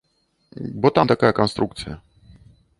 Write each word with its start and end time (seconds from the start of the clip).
Бо 0.81 0.87
там 0.95 1.05
такая 1.13 1.31
канструкцыя. 1.41 1.95